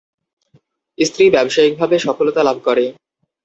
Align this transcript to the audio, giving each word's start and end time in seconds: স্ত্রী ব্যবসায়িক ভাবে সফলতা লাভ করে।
স্ত্রী 0.97 1.25
ব্যবসায়িক 1.29 1.73
ভাবে 1.79 1.95
সফলতা 1.99 2.41
লাভ 2.43 2.57
করে। 2.63 2.85